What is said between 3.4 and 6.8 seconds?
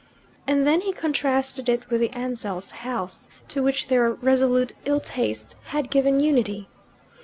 to which their resolute ill taste had given unity.